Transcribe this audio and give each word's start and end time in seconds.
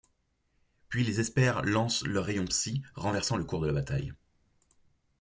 Puis 0.89 1.03
les 1.03 1.19
Espers 1.19 1.61
lancent 1.61 2.03
leur 2.07 2.25
rayon 2.25 2.45
Psy, 2.45 2.81
renversant 2.95 3.37
le 3.37 3.43
cours 3.43 3.61
de 3.61 3.67
la 3.67 3.73
bataille. 3.73 4.11